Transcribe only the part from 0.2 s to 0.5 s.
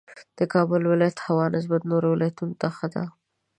د